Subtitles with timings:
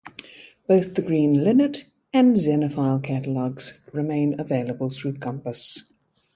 [0.67, 5.83] Both the Green Linnet and Xenophile catalogs remain available through Compass.